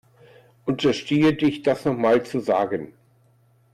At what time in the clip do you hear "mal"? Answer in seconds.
1.95-2.25